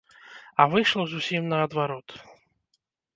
[0.63, 2.07] А выйшла зусім наадварот.